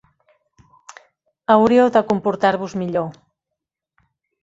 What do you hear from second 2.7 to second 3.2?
millor.